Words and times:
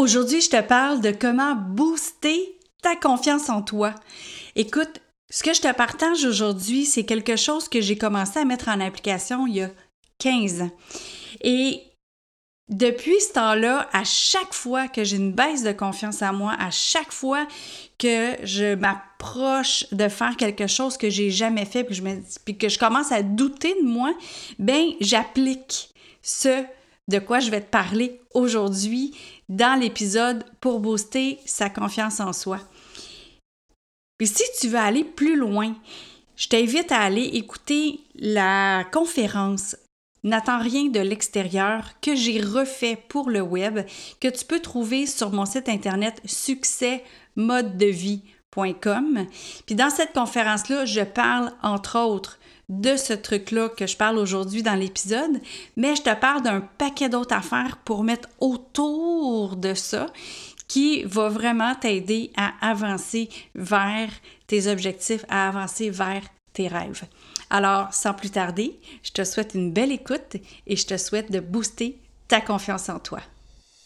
Aujourd'hui, 0.00 0.40
je 0.40 0.48
te 0.48 0.62
parle 0.62 1.02
de 1.02 1.10
comment 1.10 1.54
booster 1.54 2.58
ta 2.80 2.96
confiance 2.96 3.50
en 3.50 3.60
toi. 3.60 3.94
Écoute, 4.56 5.02
ce 5.28 5.42
que 5.42 5.52
je 5.52 5.60
te 5.60 5.70
partage 5.74 6.24
aujourd'hui, 6.24 6.86
c'est 6.86 7.04
quelque 7.04 7.36
chose 7.36 7.68
que 7.68 7.82
j'ai 7.82 7.98
commencé 7.98 8.38
à 8.38 8.46
mettre 8.46 8.68
en 8.68 8.80
application 8.80 9.46
il 9.46 9.56
y 9.56 9.62
a 9.62 9.68
15 10.18 10.62
ans. 10.62 10.70
Et 11.42 11.82
depuis 12.70 13.20
ce 13.20 13.34
temps-là, 13.34 13.90
à 13.92 14.04
chaque 14.04 14.54
fois 14.54 14.88
que 14.88 15.04
j'ai 15.04 15.16
une 15.16 15.32
baisse 15.32 15.64
de 15.64 15.72
confiance 15.72 16.22
en 16.22 16.32
moi, 16.32 16.54
à 16.58 16.70
chaque 16.70 17.12
fois 17.12 17.46
que 17.98 18.36
je 18.42 18.76
m'approche 18.76 19.84
de 19.92 20.08
faire 20.08 20.38
quelque 20.38 20.66
chose 20.66 20.96
que 20.96 21.10
j'ai 21.10 21.30
jamais 21.30 21.66
fait, 21.66 21.84
puis, 21.84 21.94
je 21.94 22.02
puis 22.46 22.56
que 22.56 22.70
je 22.70 22.78
commence 22.78 23.12
à 23.12 23.22
douter 23.22 23.74
de 23.74 23.86
moi, 23.86 24.14
ben 24.58 24.92
j'applique 25.02 25.90
ce 26.22 26.64
de 27.10 27.18
quoi 27.18 27.40
je 27.40 27.50
vais 27.50 27.60
te 27.60 27.70
parler 27.70 28.22
aujourd'hui 28.32 29.14
dans 29.48 29.78
l'épisode 29.78 30.44
pour 30.60 30.80
booster 30.80 31.38
sa 31.44 31.68
confiance 31.68 32.20
en 32.20 32.32
soi. 32.32 32.60
Puis 34.16 34.28
si 34.28 34.44
tu 34.60 34.68
veux 34.68 34.78
aller 34.78 35.04
plus 35.04 35.36
loin, 35.36 35.76
je 36.36 36.48
t'invite 36.48 36.90
à 36.92 37.00
aller 37.00 37.24
écouter 37.24 38.00
la 38.14 38.84
conférence 38.92 39.76
N'attends 40.22 40.60
rien 40.60 40.84
de 40.84 41.00
l'extérieur 41.00 41.98
que 42.02 42.14
j'ai 42.14 42.42
refait 42.42 42.98
pour 43.08 43.30
le 43.30 43.40
web, 43.40 43.80
que 44.20 44.28
tu 44.28 44.44
peux 44.44 44.60
trouver 44.60 45.06
sur 45.06 45.30
mon 45.30 45.46
site 45.46 45.70
internet 45.70 46.20
succèsmodedevie.com. 46.26 48.39
Puis 48.52 49.74
dans 49.74 49.90
cette 49.90 50.12
conférence-là, 50.12 50.84
je 50.84 51.02
parle 51.02 51.52
entre 51.62 51.98
autres 51.98 52.38
de 52.68 52.96
ce 52.96 53.12
truc-là 53.12 53.68
que 53.68 53.86
je 53.86 53.96
parle 53.96 54.18
aujourd'hui 54.18 54.62
dans 54.62 54.74
l'épisode, 54.74 55.40
mais 55.76 55.96
je 55.96 56.02
te 56.02 56.14
parle 56.14 56.42
d'un 56.42 56.60
paquet 56.60 57.08
d'autres 57.08 57.34
affaires 57.34 57.78
pour 57.84 58.04
mettre 58.04 58.28
autour 58.38 59.56
de 59.56 59.74
ça 59.74 60.06
qui 60.68 61.02
va 61.02 61.28
vraiment 61.28 61.74
t'aider 61.74 62.30
à 62.36 62.52
avancer 62.60 63.28
vers 63.56 64.10
tes 64.46 64.68
objectifs, 64.68 65.24
à 65.28 65.48
avancer 65.48 65.90
vers 65.90 66.22
tes 66.52 66.68
rêves. 66.68 67.02
Alors, 67.50 67.92
sans 67.92 68.14
plus 68.14 68.30
tarder, 68.30 68.78
je 69.02 69.10
te 69.10 69.24
souhaite 69.24 69.54
une 69.54 69.72
belle 69.72 69.90
écoute 69.90 70.36
et 70.68 70.76
je 70.76 70.86
te 70.86 70.96
souhaite 70.96 71.32
de 71.32 71.40
booster 71.40 71.98
ta 72.28 72.40
confiance 72.40 72.88
en 72.88 73.00
toi. 73.00 73.20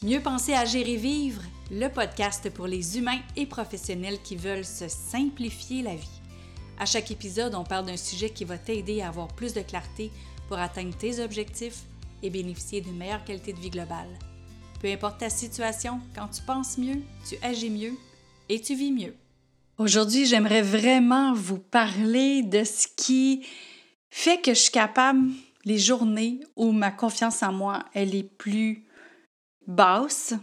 Mieux 0.04 0.20
penser 0.20 0.52
à 0.52 0.66
gérer 0.66 0.96
vivre, 0.96 1.40
le 1.70 1.88
podcast 1.88 2.50
pour 2.50 2.66
les 2.66 2.98
humains 2.98 3.20
et 3.36 3.46
professionnels 3.46 4.18
qui 4.22 4.36
veulent 4.36 4.66
se 4.66 4.86
simplifier 4.86 5.80
la 5.80 5.96
vie. 5.96 6.20
À 6.78 6.84
chaque 6.84 7.10
épisode, 7.10 7.54
on 7.54 7.64
parle 7.64 7.86
d'un 7.86 7.96
sujet 7.96 8.28
qui 8.28 8.44
va 8.44 8.58
t'aider 8.58 9.00
à 9.00 9.08
avoir 9.08 9.28
plus 9.28 9.54
de 9.54 9.62
clarté 9.62 10.10
pour 10.46 10.58
atteindre 10.58 10.94
tes 10.94 11.24
objectifs 11.24 11.84
et 12.22 12.28
bénéficier 12.28 12.82
d'une 12.82 12.98
meilleure 12.98 13.24
qualité 13.24 13.54
de 13.54 13.58
vie 13.58 13.70
globale. 13.70 14.10
Peu 14.82 14.88
importe 14.92 15.20
ta 15.20 15.30
situation, 15.30 16.02
quand 16.14 16.28
tu 16.28 16.42
penses 16.42 16.76
mieux, 16.76 17.00
tu 17.26 17.36
agis 17.40 17.70
mieux 17.70 17.94
et 18.50 18.60
tu 18.60 18.74
vis 18.74 18.92
mieux. 18.92 19.14
Aujourd'hui, 19.78 20.26
j'aimerais 20.26 20.60
vraiment 20.60 21.32
vous 21.32 21.60
parler 21.60 22.42
de 22.42 22.62
ce 22.62 22.88
qui 22.94 23.46
fait 24.10 24.42
que 24.42 24.52
je 24.52 24.60
suis 24.60 24.70
capable, 24.70 25.30
les 25.64 25.78
journées 25.78 26.40
où 26.56 26.72
ma 26.72 26.90
confiance 26.90 27.42
en 27.42 27.52
moi, 27.54 27.86
elle 27.94 28.14
est 28.14 28.22
plus 28.36 28.84
basse, 29.66 30.34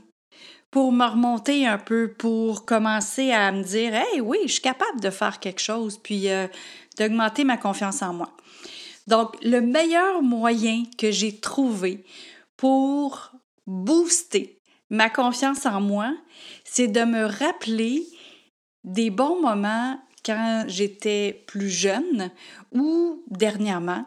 pour 0.71 0.91
me 0.93 1.05
remonter 1.05 1.67
un 1.67 1.77
peu, 1.77 2.13
pour 2.13 2.65
commencer 2.65 3.31
à 3.31 3.51
me 3.51 3.63
dire, 3.63 3.93
hey, 3.93 4.21
oui, 4.21 4.37
je 4.45 4.53
suis 4.53 4.61
capable 4.61 5.01
de 5.01 5.09
faire 5.09 5.39
quelque 5.39 5.59
chose, 5.59 5.99
puis 6.01 6.29
euh, 6.29 6.47
d'augmenter 6.97 7.43
ma 7.43 7.57
confiance 7.57 8.01
en 8.01 8.13
moi. 8.13 8.31
Donc, 9.07 9.35
le 9.43 9.59
meilleur 9.59 10.21
moyen 10.21 10.83
que 10.97 11.11
j'ai 11.11 11.39
trouvé 11.39 12.05
pour 12.55 13.31
booster 13.67 14.59
ma 14.89 15.09
confiance 15.09 15.65
en 15.65 15.81
moi, 15.81 16.13
c'est 16.63 16.87
de 16.87 17.03
me 17.03 17.25
rappeler 17.25 18.05
des 18.83 19.09
bons 19.09 19.41
moments 19.41 19.99
quand 20.23 20.65
j'étais 20.67 21.43
plus 21.47 21.69
jeune 21.69 22.31
ou 22.71 23.23
dernièrement 23.29 24.05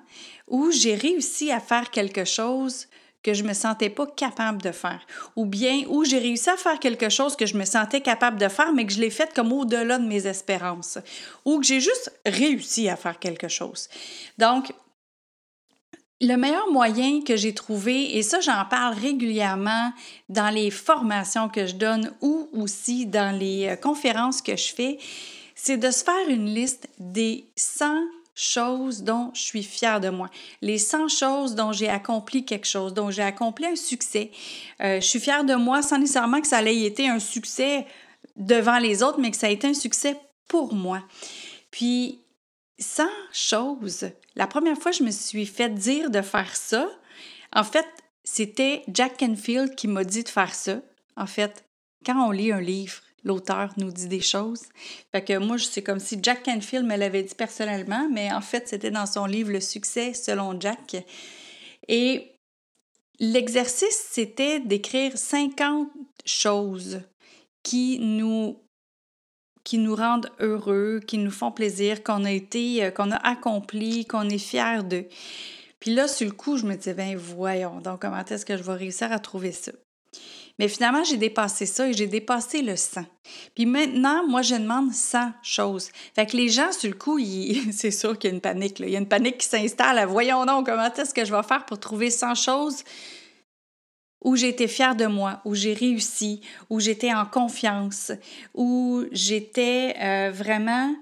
où 0.49 0.71
j'ai 0.71 0.95
réussi 0.95 1.51
à 1.51 1.61
faire 1.61 1.91
quelque 1.91 2.25
chose 2.25 2.87
que 3.25 3.35
je 3.35 3.43
me 3.43 3.55
sentais 3.55 3.91
pas 3.91 4.07
capable 4.07 4.63
de 4.63 4.71
faire 4.71 5.05
ou 5.35 5.47
bien 5.47 5.83
où 5.89 6.05
j'ai 6.05 6.19
réussi 6.19 6.51
à 6.51 6.57
faire 6.57 6.79
quelque 6.79 7.09
chose 7.09 7.35
que 7.35 7.47
je 7.47 7.57
me 7.57 7.65
sentais 7.65 8.01
capable 8.01 8.39
de 8.39 8.49
faire 8.49 8.73
mais 8.73 8.87
que 8.87 8.93
je 8.93 9.01
l'ai 9.01 9.11
fait 9.11 9.35
comme 9.35 9.53
au-delà 9.53 9.99
de 9.99 10.07
mes 10.07 10.27
espérances 10.29 10.99
ou 11.45 11.59
que 11.59 11.67
j'ai 11.67 11.81
juste 11.81 12.13
réussi 12.25 12.89
à 12.89 12.97
faire 12.97 13.19
quelque 13.19 13.49
chose. 13.49 13.89
Donc 14.39 14.73
le 16.21 16.37
meilleur 16.37 16.71
moyen 16.71 17.23
que 17.23 17.37
j'ai 17.37 17.55
trouvé, 17.55 18.17
et 18.17 18.23
ça 18.23 18.41
j'en 18.41 18.65
parle 18.67 18.95
régulièrement 18.95 19.93
dans 20.29 20.53
les 20.53 20.71
formations 20.71 21.49
que 21.49 21.67
je 21.67 21.75
donne 21.75 22.13
ou 22.21 22.49
aussi 22.53 23.07
dans 23.07 23.37
les 23.37 23.69
euh, 23.69 23.77
conférences 23.77 24.41
que 24.41 24.57
je 24.57 24.73
fais, 24.73 24.99
c'est 25.55 25.77
de 25.77 25.91
se 25.91 26.05
faire 26.05 26.29
une 26.29 26.47
liste 26.47 26.89
des 26.99 27.47
100 27.57 27.97
choses 28.35 29.03
dont 29.03 29.31
je 29.35 29.43
suis 29.43 29.63
fière 29.63 30.01
de 30.01 30.09
moi, 30.09 30.29
les 30.61 30.79
100 30.79 31.09
choses 31.09 31.55
dont 31.55 31.73
j'ai 31.73 31.89
accompli 31.89 32.45
quelque 32.45 32.67
chose, 32.67 32.93
dont 32.95 33.11
j'ai 33.11 33.23
accompli 33.23 33.67
un 33.67 33.77
succès. 33.77 34.31
Euh, 34.81 35.01
je 35.01 35.07
suis 35.07 35.21
fière 35.21 35.45
de 35.45 35.55
moi 35.55 35.83
sans 35.83 35.99
nécessairement 35.99 36.41
que 36.41 36.49
ça 36.49 36.63
ait 36.63 36.83
été 36.83 37.09
un 37.09 37.21
succès 37.21 37.87
devant 38.37 38.79
les 38.79 39.03
autres, 39.03 39.21
mais 39.21 39.31
que 39.31 39.37
ça 39.37 39.47
a 39.47 39.51
été 39.51 39.69
un 39.69 39.75
succès 39.75 40.17
pour 40.49 40.75
moi. 40.75 41.03
Puis 41.71 42.21
100 42.79 43.05
choses. 43.33 44.11
La 44.35 44.47
première 44.47 44.77
fois 44.77 44.91
que 44.91 44.99
je 44.99 45.05
me 45.05 45.11
suis 45.11 45.47
fait 45.47 45.73
dire 45.73 46.11
de 46.11 46.23
faire 46.23 46.57
ça, 46.57 46.89
en 47.53 47.65
fait, 47.65 47.87
c'était 48.25 48.83
Jack 48.89 49.19
Canfield 49.19 49.75
qui 49.75 49.87
m'a 49.87 50.05
dit 50.05 50.25
de 50.25 50.29
faire 50.29 50.55
ça. 50.55 50.81
En 51.17 51.27
fait, 51.27 51.65
quand 52.05 52.27
on 52.27 52.31
lit 52.31 52.51
un 52.51 52.61
livre, 52.61 53.01
l'auteur 53.25 53.73
nous 53.77 53.91
dit 53.91 54.09
des 54.09 54.21
choses. 54.21 54.63
Fait 55.13 55.39
moi, 55.39 55.57
c'est 55.59 55.83
comme 55.83 56.01
si 56.01 56.19
Jack 56.23 56.45
Canfield 56.45 56.87
me 56.87 56.97
l'avait 56.97 57.23
dit 57.23 57.35
personnellement, 57.35 58.09
mais 58.13 58.33
en 58.33 58.41
fait, 58.41 58.69
c'était 58.69 58.91
dans 58.91 59.07
son 59.07 59.27
livre 59.27 59.51
Le 59.51 59.61
succès 59.61 60.15
selon 60.15 60.59
Jack. 60.61 60.97
Et 61.89 62.37
l'exercice, 63.19 64.09
c'était 64.11 64.61
d'écrire 64.61 65.17
50 65.17 65.89
choses 66.25 67.01
qui 67.63 67.99
nous 67.99 68.59
qui 69.65 69.79
nous 69.79 69.97
rendent 69.97 70.31
heureux, 70.41 71.01
qui 71.07 71.17
nous 71.17 71.31
font 71.31 71.51
plaisir, 71.51 72.03
qu'on 72.05 72.25
a 72.25 72.31
été, 72.31 72.85
euh, 72.85 72.91
qu'on 72.91 73.11
a 73.11 73.17
accompli, 73.17 74.05
qu'on 74.05 74.29
est 74.29 74.37
fier 74.37 74.85
d'eux. 74.85 75.07
Puis 75.81 75.95
là, 75.95 76.07
sur 76.07 76.27
le 76.27 76.35
coup, 76.35 76.59
je 76.59 76.67
me 76.67 76.75
disais, 76.77 76.93
ben 76.93 77.17
voyons, 77.17 77.81
donc 77.81 78.03
comment 78.03 78.23
est-ce 78.23 78.45
que 78.45 78.59
je 78.59 78.63
vais 78.63 78.75
réussir 78.75 79.11
à 79.11 79.19
trouver 79.19 79.53
ça? 79.53 79.73
Mais 80.59 80.69
finalement, 80.69 81.03
j'ai 81.03 81.17
dépassé 81.17 81.67
ça 81.67 81.89
et 81.89 81.93
j'ai 81.93 82.07
dépassé 82.07 82.63
le 82.63 82.77
100. 82.77 83.05
Puis 83.55 83.67
maintenant, 83.67 84.27
moi, 84.27 84.43
je 84.43 84.55
demande 84.55 84.93
100 84.93 85.33
choses. 85.43 85.91
Fait 86.15 86.27
que 86.27 86.37
les 86.37 86.49
gens, 86.49 86.71
sur 86.71 86.89
le 86.89 86.97
coup, 86.97 87.19
c'est 87.73 87.91
sûr 87.91 88.19
qu'il 88.19 88.31
y 88.31 88.33
a 88.33 88.35
une 88.37 88.41
panique. 88.41 88.79
Il 88.81 88.91
y 88.91 88.97
a 88.97 89.01
une 89.01 89.09
panique 89.09 89.39
qui 89.39 89.49
s'installe. 89.49 90.05
Voyons 90.07 90.45
donc, 90.47 90.67
comment 90.67 90.93
est-ce 90.93 91.13
que 91.13 91.25
je 91.25 91.35
vais 91.35 91.43
faire 91.43 91.67
pour 91.67 91.81
trouver 91.81 92.11
100 92.11 92.35
choses 92.37 92.85
où 94.25 94.37
j'étais 94.37 94.69
fière 94.69 94.97
de 94.97 95.05
moi, 95.07 95.41
où 95.45 95.55
j'ai 95.55 95.75
réussi, 95.75 96.41
où 96.71 96.81
j'étais 96.81 97.13
en 97.13 97.27
confiance, 97.27 98.11
où 98.55 99.05
j'étais 99.13 99.95
euh, 100.01 100.31
vraiment 100.33 100.95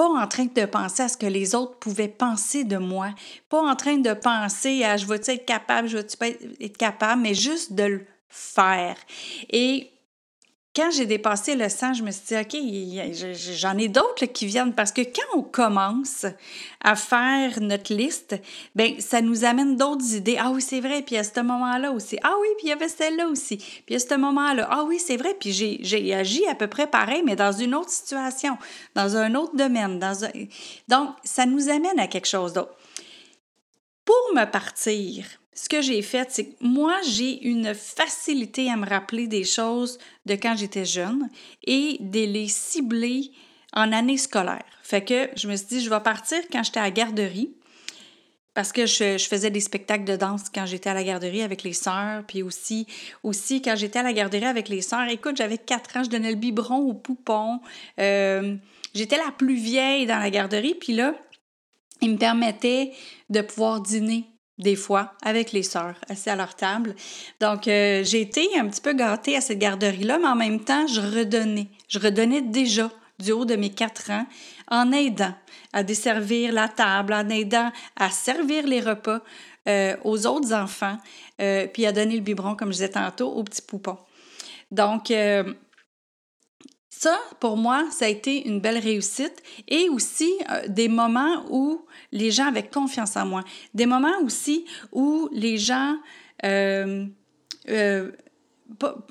pas 0.00 0.08
en 0.08 0.26
train 0.26 0.46
de 0.46 0.64
penser 0.64 1.02
à 1.02 1.08
ce 1.10 1.16
que 1.18 1.26
les 1.26 1.54
autres 1.54 1.76
pouvaient 1.78 2.08
penser 2.08 2.64
de 2.64 2.78
moi, 2.78 3.10
pas 3.50 3.60
en 3.60 3.76
train 3.76 3.98
de 3.98 4.14
penser 4.14 4.82
à 4.82 4.96
je 4.96 5.04
vais-tu 5.04 5.32
être 5.32 5.44
capable, 5.44 5.88
je 5.88 5.98
vais-tu 5.98 6.16
pas 6.16 6.28
être 6.28 6.78
capable, 6.78 7.20
mais 7.20 7.34
juste 7.34 7.74
de 7.74 7.82
le 7.82 8.06
faire. 8.30 8.96
Quand 10.74 10.90
j'ai 10.92 11.06
dépassé 11.06 11.56
le 11.56 11.68
100, 11.68 11.94
je 11.94 12.02
me 12.04 12.12
suis 12.12 12.26
dit, 12.28 12.36
OK, 12.36 12.56
j'en 13.56 13.76
ai 13.76 13.88
d'autres 13.88 14.26
qui 14.26 14.46
viennent 14.46 14.72
parce 14.72 14.92
que 14.92 15.00
quand 15.00 15.38
on 15.38 15.42
commence 15.42 16.26
à 16.80 16.94
faire 16.94 17.60
notre 17.60 17.92
liste, 17.92 18.36
ben 18.76 19.00
ça 19.00 19.20
nous 19.20 19.44
amène 19.44 19.76
d'autres 19.76 20.14
idées. 20.14 20.36
Ah 20.38 20.52
oui, 20.52 20.62
c'est 20.62 20.78
vrai, 20.78 21.02
puis 21.02 21.16
à 21.16 21.24
ce 21.24 21.40
moment-là 21.40 21.90
aussi. 21.90 22.18
Ah 22.22 22.34
oui, 22.40 22.46
puis 22.56 22.68
il 22.68 22.70
y 22.70 22.72
avait 22.72 22.88
celle-là 22.88 23.26
aussi. 23.26 23.56
Puis 23.84 23.96
à 23.96 23.98
ce 23.98 24.14
moment-là, 24.14 24.68
ah 24.70 24.84
oui, 24.86 25.00
c'est 25.04 25.16
vrai, 25.16 25.34
puis 25.38 25.52
j'ai 25.52 26.14
agi 26.14 26.46
à 26.46 26.54
peu 26.54 26.68
près 26.68 26.86
pareil, 26.86 27.22
mais 27.26 27.34
dans 27.34 27.52
une 27.52 27.74
autre 27.74 27.90
situation, 27.90 28.56
dans 28.94 29.16
un 29.16 29.34
autre 29.34 29.56
domaine. 29.56 29.98
Donc, 30.86 31.10
ça 31.24 31.46
nous 31.46 31.68
amène 31.68 31.98
à 31.98 32.06
quelque 32.06 32.28
chose 32.28 32.52
d'autre. 32.52 32.76
Pour 34.04 34.34
me 34.34 34.44
partir, 34.44 35.24
ce 35.60 35.68
que 35.68 35.82
j'ai 35.82 36.00
fait, 36.00 36.26
c'est 36.30 36.46
que 36.46 36.56
moi, 36.62 36.96
j'ai 37.06 37.42
une 37.42 37.74
facilité 37.74 38.70
à 38.70 38.76
me 38.76 38.88
rappeler 38.88 39.26
des 39.26 39.44
choses 39.44 39.98
de 40.24 40.32
quand 40.32 40.56
j'étais 40.56 40.86
jeune 40.86 41.28
et 41.64 41.98
de 42.00 42.20
les 42.20 42.48
cibler 42.48 43.30
en 43.74 43.92
année 43.92 44.16
scolaire. 44.16 44.64
Fait 44.82 45.04
que 45.04 45.28
je 45.36 45.48
me 45.48 45.56
suis 45.56 45.66
dit, 45.66 45.80
je 45.82 45.90
vais 45.90 46.00
partir 46.00 46.38
quand 46.50 46.62
j'étais 46.62 46.80
à 46.80 46.84
la 46.84 46.90
garderie 46.90 47.52
parce 48.54 48.72
que 48.72 48.86
je, 48.86 49.18
faisais 49.18 49.50
des 49.50 49.60
spectacles 49.60 50.04
de 50.04 50.16
danse 50.16 50.44
quand 50.48 50.64
j'étais 50.64 50.88
à 50.88 50.94
la 50.94 51.04
garderie 51.04 51.42
avec 51.42 51.62
les 51.62 51.74
sœurs, 51.74 52.24
puis 52.26 52.42
aussi, 52.42 52.86
aussi 53.22 53.60
quand 53.60 53.76
j'étais 53.76 53.98
à 53.98 54.02
la 54.02 54.14
garderie 54.14 54.46
avec 54.46 54.70
les 54.70 54.80
sœurs. 54.80 55.10
Écoute, 55.10 55.36
j'avais 55.36 55.58
quatre 55.58 55.94
ans, 55.98 56.04
je 56.04 56.08
donnais 56.08 56.30
le 56.30 56.36
biberon 56.36 56.78
au 56.78 56.94
poupon. 56.94 57.60
Euh, 57.98 58.56
j'étais 58.94 59.18
la 59.18 59.30
plus 59.30 59.56
vieille 59.56 60.06
dans 60.06 60.18
la 60.18 60.30
garderie, 60.30 60.74
puis 60.74 60.94
là, 60.94 61.14
il 62.00 62.12
me 62.12 62.16
permettait 62.16 62.92
de 63.28 63.42
pouvoir 63.42 63.82
dîner 63.82 64.24
des 64.60 64.76
fois, 64.76 65.14
avec 65.22 65.52
les 65.52 65.62
sœurs, 65.62 65.96
assis 66.08 66.30
à 66.30 66.36
leur 66.36 66.54
table. 66.54 66.94
Donc, 67.40 67.66
euh, 67.66 68.04
j'ai 68.04 68.20
été 68.20 68.46
un 68.58 68.68
petit 68.68 68.80
peu 68.80 68.92
gâtée 68.92 69.36
à 69.36 69.40
cette 69.40 69.58
garderie-là, 69.58 70.18
mais 70.18 70.28
en 70.28 70.36
même 70.36 70.60
temps, 70.60 70.86
je 70.86 71.00
redonnais. 71.00 71.68
Je 71.88 71.98
redonnais 71.98 72.42
déjà 72.42 72.90
du 73.18 73.32
haut 73.32 73.44
de 73.44 73.56
mes 73.56 73.70
quatre 73.70 74.10
ans 74.10 74.26
en 74.68 74.92
aidant 74.92 75.34
à 75.72 75.82
desservir 75.82 76.52
la 76.52 76.68
table, 76.68 77.14
en 77.14 77.28
aidant 77.28 77.72
à 77.96 78.10
servir 78.10 78.66
les 78.66 78.80
repas 78.80 79.20
euh, 79.68 79.96
aux 80.04 80.26
autres 80.26 80.52
enfants, 80.52 80.98
euh, 81.40 81.66
puis 81.66 81.86
à 81.86 81.92
donner 81.92 82.14
le 82.16 82.22
biberon, 82.22 82.54
comme 82.54 82.68
je 82.68 82.74
disais 82.74 82.90
tantôt, 82.90 83.30
aux 83.30 83.44
petits 83.44 83.62
poupons. 83.62 83.98
Donc, 84.70 85.10
ça, 87.02 87.18
pour 87.40 87.56
moi, 87.56 87.88
ça 87.90 88.04
a 88.04 88.08
été 88.08 88.46
une 88.46 88.60
belle 88.60 88.76
réussite 88.76 89.42
et 89.68 89.88
aussi 89.88 90.30
des 90.68 90.88
moments 90.88 91.46
où 91.48 91.86
les 92.12 92.30
gens 92.30 92.48
avaient 92.48 92.68
confiance 92.68 93.16
en 93.16 93.24
moi. 93.24 93.42
Des 93.72 93.86
moments 93.86 94.20
aussi 94.22 94.66
où 94.92 95.30
les 95.32 95.56
gens... 95.56 95.96
Euh, 96.44 97.06
euh, 97.70 98.12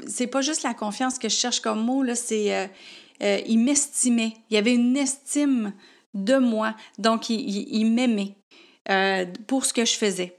c'est 0.05 0.27
pas 0.27 0.41
juste 0.41 0.61
la 0.61 0.75
confiance 0.75 1.17
que 1.17 1.29
je 1.29 1.35
cherche 1.35 1.61
comme 1.61 1.83
mot, 1.83 2.03
là, 2.03 2.13
c'est... 2.13 2.55
Euh, 2.55 2.67
euh, 3.23 3.41
ils 3.47 3.57
m'estimaient. 3.57 4.35
Il 4.51 4.53
y 4.53 4.57
avait 4.57 4.75
une 4.75 4.95
estime 4.95 5.73
de 6.13 6.37
moi. 6.37 6.75
Donc, 6.99 7.31
ils 7.31 7.85
m'aimaient 7.85 8.35
pour 9.47 9.65
ce 9.65 9.73
que 9.73 9.83
je 9.83 9.93
faisais. 9.93 10.38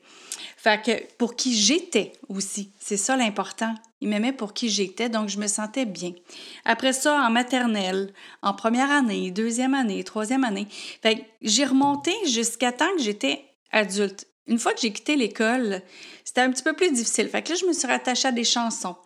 Fait 0.63 0.83
que 0.85 1.15
pour 1.17 1.37
qui 1.37 1.57
j'étais 1.57 2.13
aussi, 2.29 2.71
c'est 2.79 2.99
ça 2.99 3.17
l'important. 3.17 3.75
Il 4.03 4.09
m'aimait 4.11 4.35
pour 4.35 4.53
qui 4.53 4.69
j'étais, 4.69 5.09
donc 5.09 5.31
je 5.31 5.39
me 5.39 5.47
sentais 5.47 5.87
bien. 5.87 6.13
Après 6.67 6.93
ça, 6.93 7.19
en 7.23 7.31
maternelle, 7.31 8.13
en 8.43 8.53
première 8.53 8.91
année, 8.91 9.31
deuxième 9.31 9.73
année, 9.73 10.05
troisième 10.05 10.45
année, 10.45 10.67
fait 11.03 11.25
j'ai 11.41 11.65
remonté 11.65 12.13
jusqu'à 12.27 12.73
temps 12.73 12.95
que 12.95 13.03
j'étais 13.03 13.43
adulte. 13.73 14.27
Une 14.49 14.59
fois 14.59 14.75
que 14.75 14.83
j'ai 14.83 14.93
quitté 14.93 15.17
l'école, 15.17 15.81
c'était 16.27 16.43
un 16.43 16.51
petit 16.51 16.63
peu 16.63 16.75
plus 16.75 16.93
difficile. 16.93 17.31
Fait 17.31 17.41
que 17.41 17.49
là, 17.49 17.55
je 17.59 17.65
me 17.65 17.73
suis 17.73 17.89
rattachée 17.89 18.29
à 18.29 18.33
des 18.33 18.45
chansons. 18.45 18.97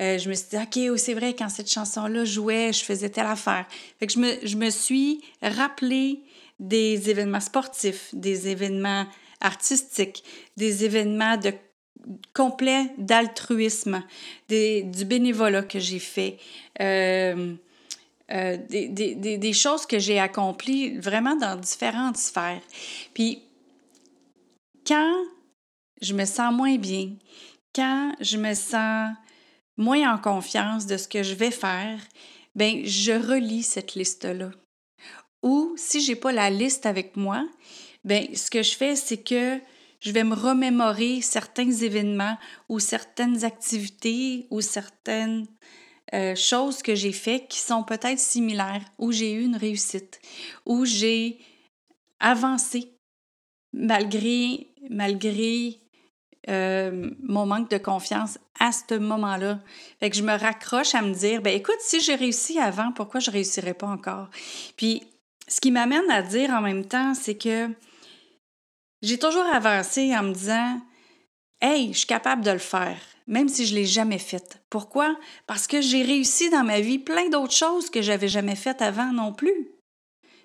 Euh, 0.00 0.18
je 0.18 0.28
me 0.28 0.34
suis 0.34 0.48
dit, 0.50 0.56
OK, 0.56 0.90
oh, 0.90 0.96
c'est 0.96 1.14
vrai, 1.14 1.34
quand 1.34 1.48
cette 1.48 1.70
chanson-là 1.70 2.24
jouait, 2.24 2.72
je 2.72 2.82
faisais 2.82 3.10
telle 3.10 3.26
affaire. 3.26 3.66
Fait 4.00 4.08
que 4.08 4.12
je 4.12 4.18
me, 4.18 4.34
je 4.42 4.56
me 4.56 4.70
suis 4.70 5.22
rappelé 5.40 6.24
des 6.58 7.10
événements 7.10 7.40
sportifs, 7.40 8.08
des 8.12 8.48
événements 8.48 9.06
artistiques, 9.40 10.24
des 10.56 10.84
événements 10.84 11.36
de 11.36 11.52
complet 12.34 12.92
d'altruisme, 12.98 14.02
du 14.48 15.04
bénévolat 15.04 15.62
que 15.62 15.78
j'ai 15.78 15.98
fait, 15.98 16.38
euh, 16.80 17.54
euh, 18.30 18.56
des, 18.68 18.88
des, 18.88 19.38
des, 19.38 19.52
choses 19.52 19.86
que 19.86 19.98
j'ai 19.98 20.18
accomplies 20.18 20.98
vraiment 20.98 21.36
dans 21.36 21.56
différentes 21.56 22.16
sphères. 22.16 22.62
Puis, 23.14 23.42
quand 24.86 25.24
je 26.00 26.14
me 26.14 26.24
sens 26.24 26.52
moins 26.52 26.76
bien, 26.76 27.12
quand 27.74 28.14
je 28.20 28.36
me 28.36 28.54
sens 28.54 29.10
moins 29.76 30.12
en 30.12 30.18
confiance 30.18 30.86
de 30.86 30.96
ce 30.96 31.08
que 31.08 31.22
je 31.22 31.34
vais 31.34 31.50
faire, 31.50 32.00
ben 32.54 32.84
je 32.84 33.12
relis 33.12 33.62
cette 33.62 33.94
liste-là. 33.94 34.50
Ou 35.42 35.74
si 35.76 36.00
j'ai 36.00 36.16
pas 36.16 36.32
la 36.32 36.50
liste 36.50 36.86
avec 36.86 37.16
moi, 37.16 37.46
ben 38.06 38.34
ce 38.34 38.50
que 38.50 38.62
je 38.62 38.74
fais, 38.74 38.96
c'est 38.96 39.22
que 39.22 39.60
je 40.00 40.12
vais 40.12 40.24
me 40.24 40.34
remémorer 40.34 41.20
certains 41.20 41.70
événements 41.70 42.38
ou 42.68 42.78
certaines 42.78 43.44
activités 43.44 44.46
ou 44.50 44.60
certaines 44.60 45.46
euh, 46.14 46.36
choses 46.36 46.82
que 46.82 46.94
j'ai 46.94 47.12
faites 47.12 47.48
qui 47.48 47.58
sont 47.58 47.82
peut-être 47.82 48.20
similaires, 48.20 48.84
où 48.98 49.10
j'ai 49.10 49.32
eu 49.32 49.42
une 49.42 49.56
réussite, 49.56 50.20
où 50.64 50.84
j'ai 50.84 51.38
avancé 52.20 52.92
malgré, 53.72 54.68
malgré 54.88 55.80
euh, 56.48 57.10
mon 57.24 57.44
manque 57.44 57.70
de 57.70 57.78
confiance 57.78 58.38
à 58.60 58.70
ce 58.70 58.94
moment-là. 58.94 59.58
Fait 59.98 60.10
que 60.10 60.16
je 60.16 60.22
me 60.22 60.38
raccroche 60.38 60.94
à 60.94 61.02
me 61.02 61.12
dire, 61.12 61.42
ben 61.42 61.54
écoute, 61.54 61.80
si 61.80 62.00
j'ai 62.00 62.14
réussi 62.14 62.60
avant, 62.60 62.92
pourquoi 62.92 63.18
je 63.18 63.30
ne 63.30 63.34
réussirais 63.34 63.74
pas 63.74 63.88
encore? 63.88 64.28
Puis, 64.76 65.02
ce 65.48 65.60
qui 65.60 65.72
m'amène 65.72 66.08
à 66.10 66.22
dire 66.22 66.50
en 66.50 66.60
même 66.60 66.84
temps, 66.86 67.14
c'est 67.14 67.36
que 67.36 67.68
j'ai 69.06 69.18
toujours 69.18 69.46
avancé 69.46 70.16
en 70.16 70.24
me 70.24 70.32
disant 70.32 70.80
Hey, 71.60 71.92
je 71.92 71.98
suis 71.98 72.06
capable 72.06 72.44
de 72.44 72.50
le 72.50 72.58
faire, 72.58 72.98
même 73.28 73.48
si 73.48 73.66
je 73.66 73.74
ne 73.74 73.78
l'ai 73.78 73.86
jamais 73.86 74.18
fait. 74.18 74.60
Pourquoi? 74.68 75.16
Parce 75.46 75.66
que 75.66 75.80
j'ai 75.80 76.02
réussi 76.02 76.50
dans 76.50 76.64
ma 76.64 76.80
vie 76.80 76.98
plein 76.98 77.28
d'autres 77.28 77.54
choses 77.54 77.88
que 77.88 78.02
j'avais 78.02 78.28
jamais 78.28 78.56
faites 78.56 78.82
avant 78.82 79.12
non 79.12 79.32
plus. 79.32 79.70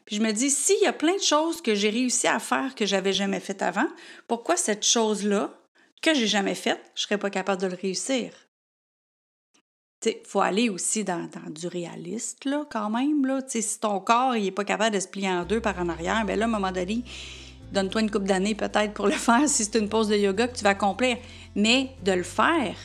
Puis 0.06 0.18
je 0.18 0.22
me 0.22 0.32
dis, 0.32 0.52
s'il 0.52 0.80
y 0.82 0.88
a 0.88 0.94
plein 0.94 1.16
de 1.16 1.22
choses 1.22 1.62
que 1.62 1.74
j'ai 1.74 1.90
réussi 1.90 2.28
à 2.28 2.40
faire 2.40 2.76
que 2.76 2.86
j'avais 2.86 3.14
jamais 3.14 3.40
faites 3.40 3.64
avant, 3.64 3.88
pourquoi 4.28 4.56
cette 4.58 4.86
chose-là, 4.86 5.54
que 6.02 6.14
j'ai 6.14 6.28
jamais 6.28 6.56
faite, 6.56 6.82
je 6.96 7.02
ne 7.02 7.04
serais 7.08 7.18
pas 7.18 7.30
capable 7.30 7.62
de 7.62 7.68
le 7.68 7.76
réussir? 7.76 8.32
Il 10.06 10.16
faut 10.26 10.42
aller 10.42 10.70
aussi 10.70 11.04
dans, 11.04 11.30
du 11.50 11.68
réaliste, 11.68 12.46
là, 12.46 12.66
quand 12.72 12.90
même. 12.90 13.26
Là. 13.26 13.42
si 13.48 13.80
ton 13.80 14.00
corps 14.00 14.34
n'est 14.34 14.52
pas 14.52 14.66
capable 14.66 14.96
de 14.96 15.00
se 15.00 15.08
plier 15.08 15.30
en 15.30 15.46
deux 15.46 15.62
par 15.62 15.80
en 15.80 15.90
arrière, 15.90 16.26
bien 16.26 16.36
là, 16.36 16.46
à 16.46 16.48
un 16.48 16.52
moment 16.52 16.72
donné, 16.72 17.04
donne-toi 17.72 18.02
une 18.02 18.12
coupe 18.12 18.26
d'années 18.26 18.56
peut-être 18.56 18.94
pour 18.94 19.08
le 19.08 19.12
faire 19.28 19.48
si 19.48 19.66
c'est 19.66 19.80
une 19.80 19.90
pause 19.90 20.08
de 20.08 20.16
yoga 20.16 20.48
que 20.48 20.58
tu 20.58 20.64
vas 20.64 20.72
accomplir, 20.72 21.18
mais 21.56 21.92
de 22.04 22.12
le 22.12 22.24
faire. 22.24 22.76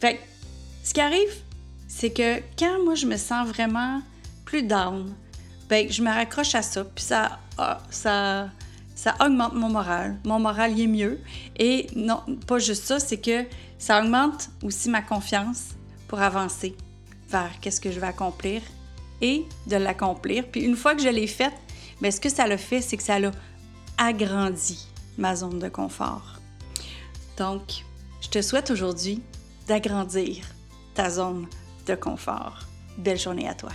Fait 0.00 0.20
ce 0.84 0.94
qui 0.94 1.00
arrive, 1.00 1.34
c'est 1.86 2.10
que 2.10 2.38
quand 2.58 2.84
moi 2.84 2.94
je 2.94 3.06
me 3.06 3.16
sens 3.16 3.48
vraiment 3.48 4.00
plus 4.44 4.62
down, 4.62 5.14
ben 5.68 5.90
je 5.90 6.02
me 6.02 6.08
raccroche 6.08 6.54
à 6.54 6.62
ça, 6.62 6.84
puis 6.84 7.04
ça, 7.04 7.38
ça, 7.90 8.48
ça 8.94 9.14
augmente 9.20 9.54
mon 9.54 9.68
moral. 9.68 10.16
Mon 10.24 10.38
moral 10.38 10.78
y 10.78 10.84
est 10.84 10.86
mieux. 10.86 11.20
Et 11.58 11.88
non, 11.94 12.22
pas 12.46 12.58
juste 12.58 12.84
ça, 12.84 12.98
c'est 12.98 13.20
que 13.20 13.44
ça 13.78 14.00
augmente 14.00 14.48
aussi 14.62 14.88
ma 14.88 15.02
confiance 15.02 15.74
pour 16.08 16.20
avancer 16.20 16.74
vers 17.28 17.50
qu'est-ce 17.60 17.80
que 17.80 17.92
je 17.92 18.00
vais 18.00 18.06
accomplir 18.06 18.62
et 19.20 19.44
de 19.66 19.76
l'accomplir. 19.76 20.44
Puis 20.50 20.62
une 20.62 20.76
fois 20.76 20.94
que 20.94 21.02
je 21.02 21.08
l'ai 21.08 21.26
fait, 21.26 21.52
bien, 22.00 22.10
ce 22.10 22.20
que 22.20 22.28
ça 22.28 22.46
le 22.46 22.56
fait, 22.56 22.80
c'est 22.80 22.96
que 22.96 23.02
ça 23.02 23.18
l'a 23.18 23.30
agrandit 23.98 24.86
ma 25.18 25.34
zone 25.34 25.58
de 25.58 25.68
confort. 25.68 26.38
Donc, 27.36 27.84
je 28.20 28.28
te 28.28 28.40
souhaite 28.40 28.70
aujourd'hui 28.70 29.22
d'agrandir 29.66 30.44
ta 30.94 31.10
zone 31.10 31.46
de 31.86 31.94
confort. 31.94 32.60
Belle 32.96 33.18
journée 33.18 33.48
à 33.48 33.54
toi. 33.54 33.72